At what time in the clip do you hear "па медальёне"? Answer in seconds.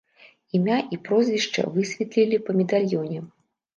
2.49-3.19